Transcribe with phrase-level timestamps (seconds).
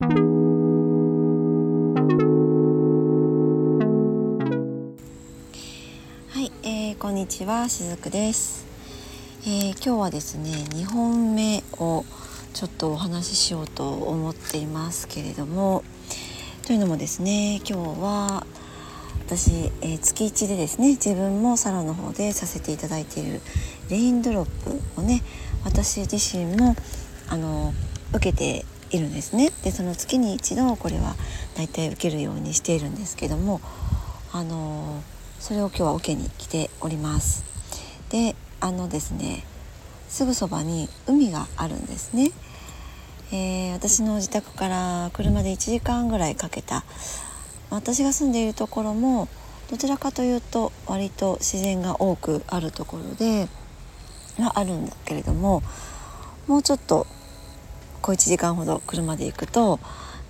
[0.00, 0.06] は
[6.40, 8.64] い、えー、こんにちはしずくです、
[9.42, 12.04] えー、今日はですね2本目を
[12.54, 15.82] ちょっとお話ししようと思っていますけれども
[16.64, 18.46] というのもですね今日は
[19.26, 19.50] 私、
[19.82, 23.40] えー、月1でですね自分もサロンの方でさせていただいている
[23.90, 24.44] レインドロッ
[24.94, 25.24] プをね
[25.64, 26.76] 私自身も
[27.28, 27.72] あの
[28.12, 29.50] 受けているんですね。
[29.62, 31.16] でその月に一度これは
[31.56, 33.60] だいたい受けるようにしているんですけども
[34.32, 35.02] あの
[35.40, 37.44] それを今日は受けに来ております。
[38.10, 39.44] であのですね
[40.08, 42.32] すぐそばに海があるんですね、
[43.30, 46.84] えー、私の自宅から車で1時間ぐらいかけた。
[47.70, 49.28] 私が住んでいるところも
[49.70, 53.48] どちらかというと割と自然が多くあるところで
[54.38, 55.62] はあるんだけれども
[56.46, 57.06] もうちょっと
[58.00, 59.80] 小1時間ほど車で行くと、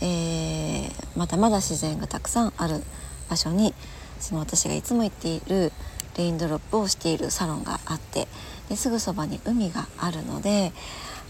[0.00, 2.82] えー、まだまだ自然がたくさんある
[3.28, 3.74] 場所に
[4.20, 5.72] その私がいつも行っている
[6.16, 8.28] レインドロップをしているサロンがあって
[8.68, 10.72] ですぐそばに海があるので、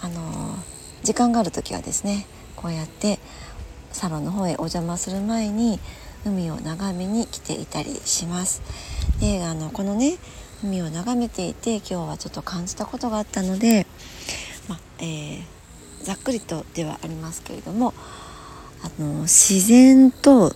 [0.00, 0.56] あのー、
[1.02, 3.18] 時間がある時はですねこうやって
[3.92, 5.80] サロンの方へお邪魔する前に
[6.24, 8.62] 海を眺めに来ていたりします。
[9.20, 10.18] であのこのね
[10.62, 13.86] 海を眺めていて今日はちょっと感じたことがあったので、
[14.68, 15.42] まえー、
[16.02, 17.94] ざっくりとではありますけれども
[18.82, 20.52] あの自然と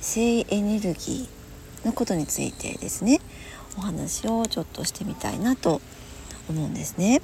[0.00, 3.20] 性エネルギーのことについてですね
[3.76, 5.80] お話をちょっとしてみたいなと
[6.48, 7.20] 思うんですね。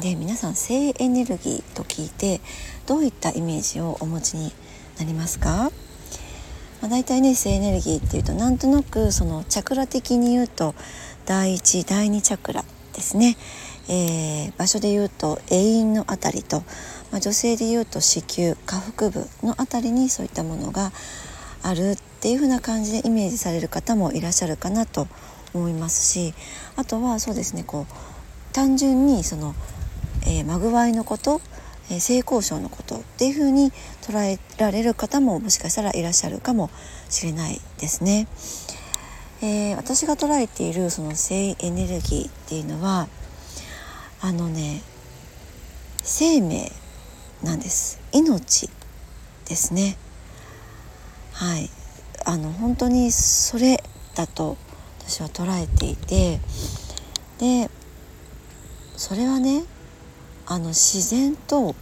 [0.00, 2.40] で皆さん性エネルギーと聞いて
[2.86, 4.52] どういったイメージをお持ちに
[4.98, 5.70] なりますか？
[6.80, 10.74] まあ、大体ね性エネルギーっていうとなんとなくそのチャクラ的に言うと
[11.26, 13.36] 第1第2チャクラですね、
[13.88, 16.60] えー、場所で言うと永遠の辺りと、
[17.10, 20.92] まあ、女性で言うと子宮下腹部の辺りにそういったものが
[21.62, 25.06] あるっていう風な感じでイメージされる方もいらっしゃるかなと
[25.54, 26.34] 思いますし
[26.76, 29.54] あとはそうですねこう単純にその、
[30.26, 31.40] えー、まぐわいのこと
[31.90, 33.70] え性交渉のことっていうふうに
[34.00, 36.70] 捉えられる方ももしかしたらいらっしゃるかも
[37.10, 38.26] しれないですね。
[39.42, 43.08] えー、私が捉えているその性エネルギーっていうのは
[44.24, 44.80] あのね
[46.02, 46.72] 生命
[47.42, 48.00] なんです。
[48.10, 48.70] 命
[49.46, 49.98] ですね。
[51.34, 51.68] はい。
[52.24, 54.56] あの本当にそれだと
[55.00, 56.40] 私は捉えていて
[57.38, 57.68] で
[58.96, 59.64] それはね
[60.46, 61.74] あの自然と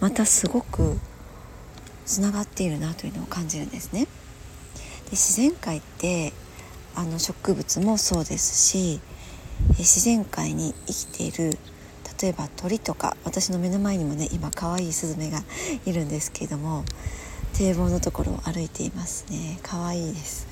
[0.00, 0.98] またすごく
[2.06, 4.06] つながっているなというのを感じるんですね。
[4.06, 6.32] で自然界って
[6.96, 9.00] あの植物もそうですし
[9.78, 11.56] 自然界に生きている
[12.20, 15.42] 例えば鳥とか私の目の前にもね今可愛いスズメが
[15.84, 16.84] いるんですけれども
[17.54, 19.58] 堤防のところを歩いていますね。
[19.62, 20.46] 可愛いです。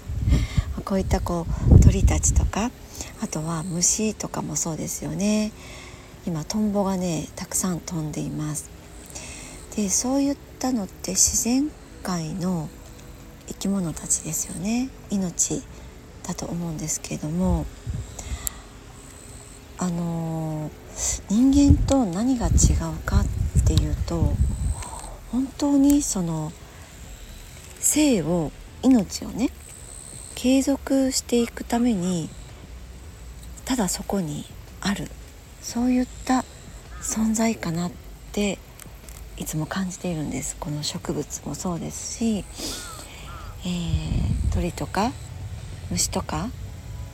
[0.84, 2.70] こういったこう鳥たちとか
[3.20, 5.52] あとは虫とかもそうですよね。
[6.26, 8.70] 今トンボがねたくさん飛んでいます。
[9.76, 11.70] でそういったのって自然
[12.02, 12.68] 界の
[13.48, 14.88] 生き物たちですよね。
[15.10, 15.62] 命
[16.22, 17.66] だと思うんですけれども
[19.78, 20.70] あの
[21.28, 23.26] 人間と何が違うかっ
[23.66, 24.34] ていうと
[25.30, 26.52] 本当にその
[27.80, 28.52] 生を
[28.82, 29.50] 命をね
[30.34, 32.28] 継続していくために
[33.64, 34.44] ただそこに
[34.80, 35.08] ある。
[35.60, 36.44] そういった
[37.00, 37.92] 存在かなっ
[38.32, 38.58] て
[39.36, 40.56] いつも感じているんです。
[40.58, 42.44] この植物もそうですし、
[43.64, 45.12] えー、鳥とか
[45.90, 46.48] 虫とか、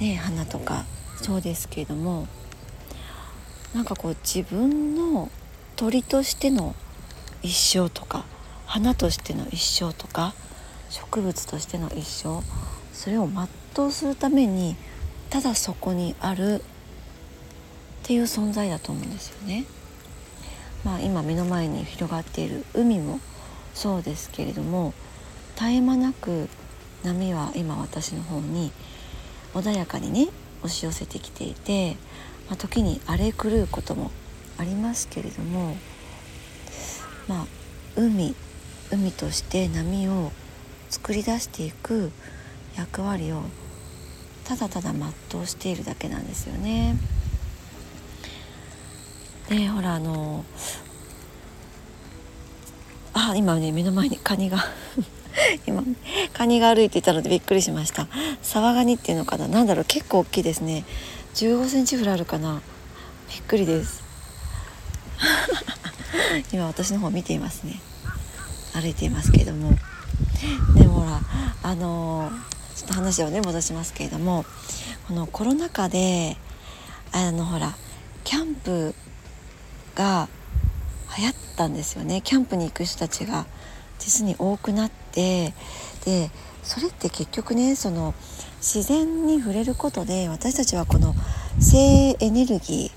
[0.01, 2.27] ね、花とかそうですけれども
[3.79, 5.31] なんかこう自分の
[5.77, 6.75] 鳥としての
[7.43, 8.25] 一生とか
[8.67, 10.35] 花としての一生とか
[10.91, 12.43] 植物としての一生
[12.93, 13.29] それを
[13.77, 14.75] 全うするために
[15.31, 16.61] ただそこにあるっ
[18.03, 19.65] ていう存在だと思うんですよね。
[20.85, 23.21] まあ、今目の前に広がっている海も
[23.75, 24.93] そうですけれども
[25.55, 26.49] 絶え間なく
[27.05, 28.73] 波は今私の方に
[29.55, 30.27] 穏やかにね
[30.65, 31.97] 押し寄せてきていて、
[32.49, 34.11] まあ、時に荒れ狂うことも
[34.59, 35.77] ありますけれども
[37.29, 37.47] まあ
[37.97, 38.35] 海
[38.91, 40.33] 海として波を
[40.89, 42.11] 作り出していく
[42.77, 43.43] 役割を
[44.45, 46.97] ただただ全うしているだけなんですよね。
[49.51, 50.45] でほらあの
[53.13, 54.59] あ今ね目の前にカニが
[55.67, 55.83] 今
[56.33, 58.09] カニが歩いていたのでびっくりしました。
[58.43, 59.49] サワガニっていうのかな？
[59.49, 59.85] 何だろう？
[59.85, 60.85] 結構大きいですね。
[61.35, 62.63] 15センチぐらいあるかな。
[63.31, 64.03] びっくりです。
[66.53, 67.81] 今私の方見ていますね。
[68.73, 69.77] 歩いていますけれども。
[70.75, 71.21] でもほら
[71.63, 72.31] あの
[72.75, 74.45] ちょっと話をね戻しますけれども。
[75.09, 76.37] このコロナ禍で
[77.13, 77.75] あのほら
[78.25, 78.95] キャンプ
[79.95, 80.29] が
[81.17, 82.21] 流行ったんですよね。
[82.21, 83.47] キャンプに行く人たちが
[83.99, 85.55] 実に多くなって
[86.05, 86.31] で
[86.69, 88.15] それって結局ねその
[88.59, 91.15] 自然に触れることで私たちはこの
[91.59, 92.93] 性エネルギ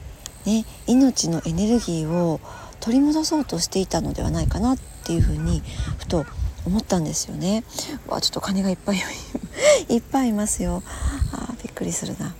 [0.46, 2.42] ー、ね、命のエネルギーを
[2.82, 5.62] 取り戻そうとしていたのではないかなっていうふうに
[6.00, 6.26] ふと
[6.66, 7.64] 思ったんですよね。
[8.08, 8.98] わちょっと鐘がいっぱい
[9.88, 10.84] いっぱいいますよ。
[11.32, 12.36] あびっくりするな。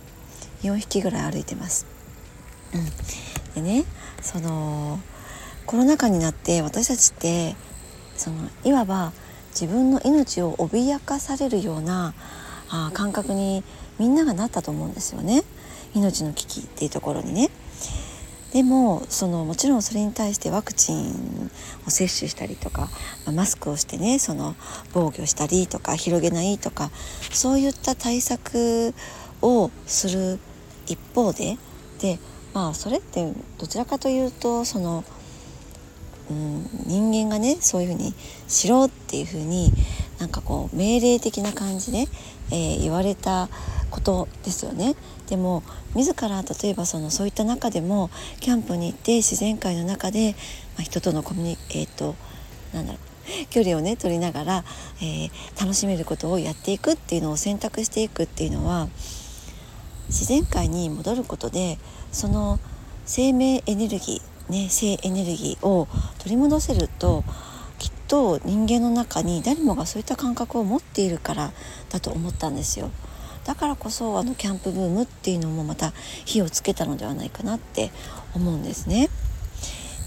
[0.62, 1.86] 4匹ぐらい歩いてます。
[2.74, 3.84] うん、でね
[4.20, 5.00] その
[5.64, 7.56] コロナ禍になって私たちって
[8.18, 9.14] そのいわば
[9.52, 12.14] 自分の命を脅かされるような
[12.68, 13.62] あ感覚に
[13.98, 15.42] みんながなったと思うんですよね
[15.94, 17.50] 命の危機っていうところにね。
[18.52, 21.50] でもそのもちろんそれに対してワクチン
[21.86, 22.90] を接種したりとか、
[23.24, 24.54] ま、マスクをしてねその
[24.92, 26.90] 防御したりとか広げないとか
[27.30, 28.94] そういった対策
[29.40, 30.38] をする
[30.86, 31.56] 一方で
[32.00, 32.18] で
[32.52, 35.04] まあそれってどちらかというとその、
[36.30, 38.14] うん、人間がねそういうふうに
[38.48, 39.72] しろっていうふうに
[40.18, 42.06] なんかこう命令的な感じで、
[42.50, 43.48] えー、言われた
[43.90, 44.94] ことですよね。
[45.28, 45.62] でも
[45.94, 48.10] 自ら例えばそのそういった中でも
[48.40, 50.34] キャンプに行って自然界の中で、
[50.76, 52.14] まあ、人とのコミュニえっ、ー、と
[52.72, 53.12] なんだろう
[53.50, 54.64] 距離をね取りながら、
[55.00, 55.30] えー、
[55.60, 58.88] 楽しめることをやっていくっていうのを選択していくっていうのは
[60.08, 61.78] 自然界に戻ることで
[62.10, 62.58] その
[63.04, 65.88] 生命エネルギー、ね、性エネルギーを
[66.18, 67.24] 取り戻せると
[67.78, 71.52] きっと人間の中に誰もがそういった感覚を持っているから
[71.90, 72.90] だと思ったんですよ。
[73.44, 75.92] だからこそあのキャンプブームっていうのもまた
[76.24, 77.90] 火をつけたのではないかなって
[78.34, 79.08] 思うんですね。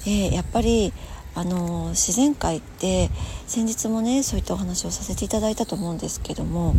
[0.05, 0.93] でやっぱり
[1.33, 3.09] あの自然界って
[3.47, 6.75] 先日もねそういったお話をさせていただいたと思うんですけども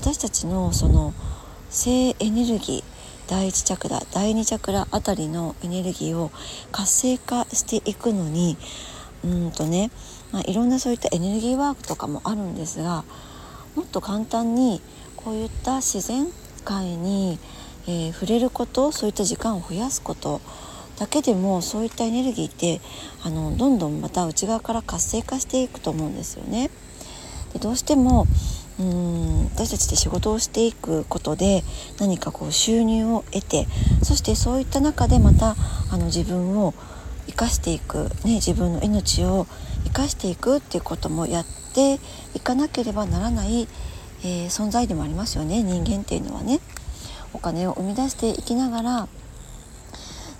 [0.00, 1.14] 私たちのその
[1.70, 2.91] 性エネルギー
[3.26, 6.30] 第1チャクラ第2チャクラあたりのエネルギーを
[6.70, 8.56] 活性化していくのに
[9.24, 9.90] うんとね、
[10.32, 13.04] まあ、いろんなそういったエネルギーワークとかもあるんですが
[13.74, 14.80] もっと簡単に
[15.16, 16.26] こういった自然
[16.64, 17.38] 界に、
[17.86, 20.40] えー、触れることそういった時間を増やすこと
[20.98, 22.80] だけでもそういったエネルギーって
[23.22, 26.70] あのどんどんまた内側から活性化していくと思うんですよね。
[27.52, 28.26] でどうしても
[28.80, 31.62] うん私たちで仕事をしていくことで
[32.00, 33.66] 何かこう収入を得て
[34.02, 35.56] そしてそういった中でまた
[35.90, 36.74] あの自分を
[37.26, 39.46] 生かしていく、ね、自分の命を
[39.84, 42.00] 生かしていくっていうこともやって
[42.34, 43.68] いかなければならない
[44.24, 46.60] えー、存在でもありますよね人間っていうのはね。
[47.34, 49.08] お金を生み出していきながら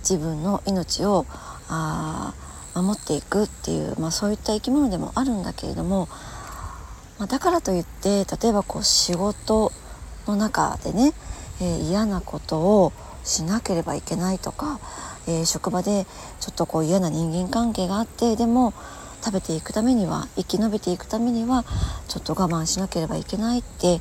[0.00, 1.26] 自分の命を
[1.68, 2.34] あ
[2.74, 6.08] 守っていくっていう、まあ、そういった生き物でもあるんだけれども、
[7.18, 9.72] まあ、だからといって例えばこう仕事
[10.26, 11.12] の中でね、
[11.60, 12.92] えー、嫌なことを
[13.24, 14.80] しなければいけないとか、
[15.26, 16.06] えー、職場で
[16.40, 18.72] ちょっとこう嫌な人間関係があってでも
[19.22, 21.64] 食べていくためには生き延びていくためには
[22.08, 24.00] ちょっと我慢しなければいけないって、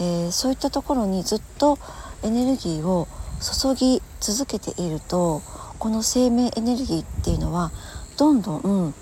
[0.00, 1.78] えー、そういったところにずっと
[2.22, 3.06] エネルギーを
[3.42, 5.42] 注ぎ続けていると
[5.78, 7.72] この生命エネルギーっていうのは
[8.16, 8.94] どんどん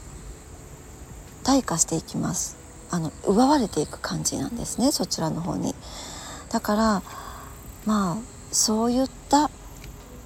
[1.44, 2.59] 退化していきます。
[2.90, 5.74] あの奪われていく感じなんですねそちらの方に
[6.50, 7.02] だから
[7.86, 8.16] まあ
[8.52, 9.50] そういった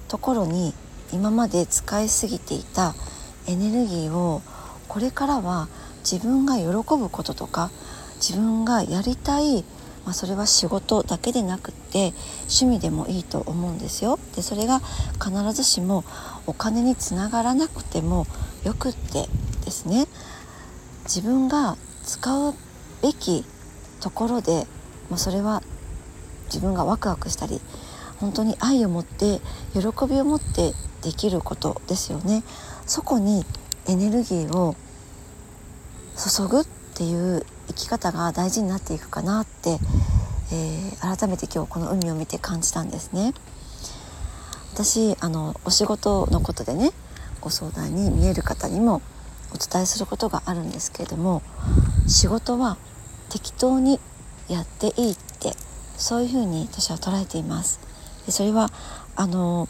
[0.07, 0.73] ところに
[1.13, 2.95] 今まで使いすぎていた
[3.47, 4.41] エネルギーを
[4.87, 5.67] これからは
[5.99, 6.65] 自分が喜
[6.97, 7.71] ぶこととか
[8.15, 9.63] 自分がやりたい、
[10.03, 14.19] まあ、それは仕事だけでなくって趣味でもいいと思うんですよ。
[14.35, 14.79] でそれが
[15.23, 16.03] 必ずしも
[16.47, 18.25] お金につながらなくても
[18.63, 19.27] よくって
[19.63, 20.07] ですね
[21.03, 22.53] 自分が使う
[23.01, 23.43] べき
[23.99, 24.67] ところで
[25.09, 25.61] もうそれは
[26.45, 27.59] 自分がワクワクしたり
[28.17, 29.39] 本当に愛を持って
[29.73, 32.43] 喜びを持ってできることですよね。
[32.85, 33.45] そこに
[33.87, 34.75] エネルギーを
[36.15, 39.79] 注ぐっていう生き方が大事になっていくかなって、
[40.51, 43.33] えー、改めて今日この海を見て感じたんですね。
[44.73, 46.91] 私あのお仕事のことでね
[47.41, 49.01] ご相談に見える方にも
[49.55, 51.41] お伝えすることがあるんですけれども
[52.07, 52.77] 仕事は
[53.29, 53.99] 適当に
[54.47, 55.53] やっていいって
[55.97, 57.79] そういうふうに私は捉えています。
[58.25, 58.69] でそれは
[59.15, 59.67] あの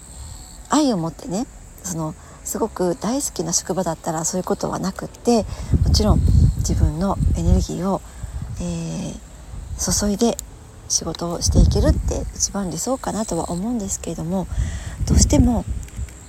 [0.70, 1.46] 愛を持ってね
[1.84, 5.46] そのすごく大好きな職場だったらそういうことはなくって
[5.84, 6.20] もちろん
[6.58, 8.02] 自分のエネルギーを、
[8.60, 10.38] えー、注いで
[10.88, 14.48] 仕事をしていけるって一番理想かなとは思うんですけれども
[15.08, 15.66] どうしても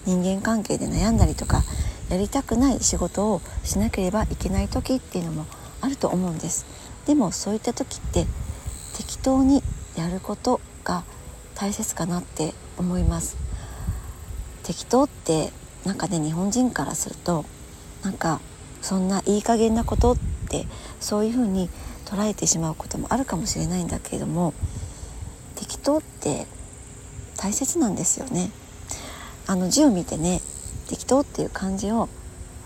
[0.07, 1.63] 人間関係で悩んだりとか
[2.09, 5.47] やりたくない仕事をしなければいけない時っていうのも
[5.81, 6.67] あると思うんです。
[7.07, 8.27] でもそういった時って
[8.97, 9.63] 適当に
[9.97, 11.05] やることが
[11.55, 13.37] 大切かなって思います。
[14.63, 15.53] 適当って
[15.85, 17.45] なんかね日本人からすると
[18.03, 18.41] なんか
[18.83, 20.17] そんないい加減なことっ
[20.49, 20.67] て
[21.01, 21.71] そういうふうに
[22.05, 24.55] 捉えてしまうこともあるかもしれないんだけれども
[25.57, 26.47] 適当って
[27.37, 28.51] 大切なんですよね。
[29.47, 30.41] あの字を見てね
[30.89, 32.09] 適当っていう漢字を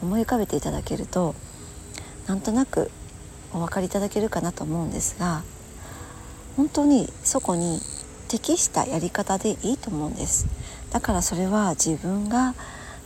[0.03, 1.35] 思い浮かべていただけると
[2.27, 2.91] なんとなく
[3.53, 5.43] お分かりいただけるかなと思うんですが
[6.57, 7.81] 本当にそこに
[8.29, 10.47] 適したやり方でいいと思うんです。
[10.91, 12.55] だからそれは自分が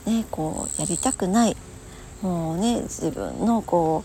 [0.05, 1.57] ねこうやりたくない
[2.21, 4.03] もうね自分のこ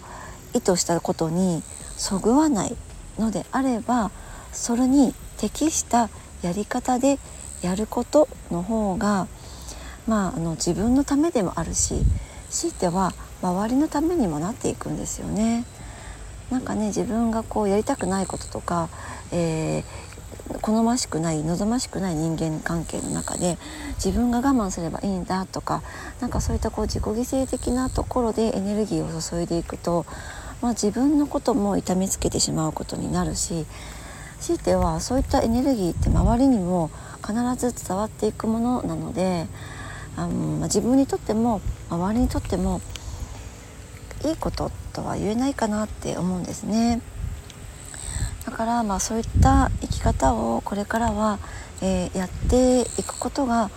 [0.55, 1.63] う意図したことに
[1.97, 2.77] そぐわない
[3.19, 4.11] のであれば
[4.53, 6.09] それに適した
[6.43, 7.19] やり方で
[7.63, 9.29] やることの方が
[10.11, 12.03] まああの自分のためでもあるし
[12.51, 13.13] 強いては
[13.43, 15.65] 周りのためにもなっていくんですよね。
[16.51, 18.89] なんかね自分がこうやりたくないこととか、
[19.31, 23.57] えー、好ましくない望ましくない人間関係の中で
[24.05, 25.85] 自分が我慢すればいいんだとか
[26.19, 30.07] なんかそういったこう自己犠牲的なところでエネルギーを注いでいくと、
[30.61, 33.65] まあ、自分のことも痛めつけてしまうことになるし
[34.41, 36.91] 強いてはそういったエネルギーって周りにも
[37.25, 39.47] 必ず伝わっていくものなので
[40.17, 42.81] あの、まあ、自分にとっても周りにとっても
[44.25, 47.01] いいこととは言えないかなって思うんですね。
[48.45, 51.39] だからまあそういった生き方をこれからは、
[51.83, 53.71] えー、やっていくことが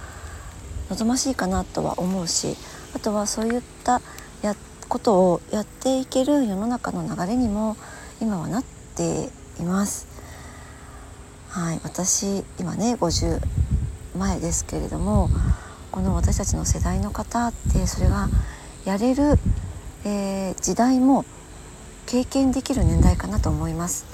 [0.90, 2.56] 望ましいかなとは思うし
[2.96, 4.02] あとはそういった
[4.42, 4.56] や
[4.88, 7.78] ことをやっていける世の中の流れにも
[8.22, 8.64] 今はなっ
[8.96, 10.08] ています。
[11.50, 13.40] はい、私今ね50
[14.18, 15.30] 前ですけれども
[15.94, 18.28] この私たちの世代の方ってそれが
[18.84, 19.38] やれる、
[20.04, 21.24] えー、時代も
[22.08, 24.08] 経験できる年代かなと思います。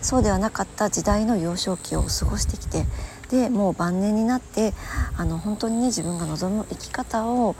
[0.00, 2.86] そうではなかった時代の幼少期を過ごしてきて
[3.30, 4.74] でもう晩年になって
[5.16, 7.56] あの本当にね自分が望む生き方を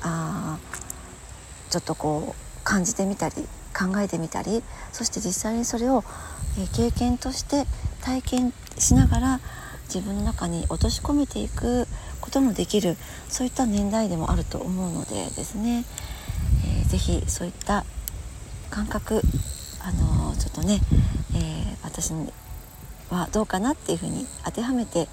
[0.00, 0.58] あ
[1.70, 3.34] ちょっとこう感じてみたり
[3.72, 6.02] 考えてみたりそして実際にそれを、
[6.58, 7.64] え、経験として
[8.00, 9.40] 体験しながら
[9.84, 11.86] 自分の中に落とし込めていく
[12.22, 12.96] ことのできる
[13.28, 15.84] そういった年代でもあると思うのでですね、
[16.64, 17.84] えー、ぜひそういった
[18.70, 19.20] 感覚
[19.84, 20.78] あのー、ちょっとね、
[21.34, 22.12] えー、私
[23.10, 25.08] はどうかなっていうふうに当てはめて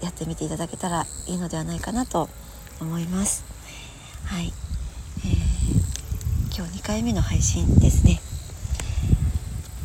[0.00, 2.28] やってみていただけたらいいのではないかなと
[2.80, 3.44] 思います。
[4.24, 4.52] はい、
[5.18, 8.20] えー、今日2回目の配信ですね。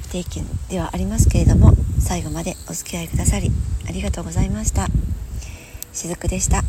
[0.04, 3.52] 不定期ではありますけれども最後までお付き合いくださり
[3.90, 4.88] ありがとうございました。
[5.96, 6.62] しずくでした。